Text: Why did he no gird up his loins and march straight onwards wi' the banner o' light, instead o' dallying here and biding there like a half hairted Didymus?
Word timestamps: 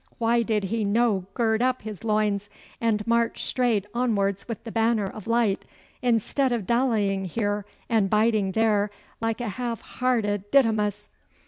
Why 0.17 0.41
did 0.41 0.63
he 0.63 0.83
no 0.83 1.27
gird 1.35 1.61
up 1.61 1.83
his 1.83 2.03
loins 2.03 2.49
and 2.81 3.05
march 3.05 3.43
straight 3.43 3.85
onwards 3.93 4.47
wi' 4.49 4.55
the 4.63 4.71
banner 4.71 5.11
o' 5.13 5.21
light, 5.27 5.63
instead 6.01 6.51
o' 6.51 6.59
dallying 6.59 7.25
here 7.25 7.67
and 7.87 8.09
biding 8.09 8.53
there 8.53 8.89
like 9.21 9.39
a 9.39 9.47
half 9.59 9.83
hairted 9.99 10.49
Didymus? 10.49 11.07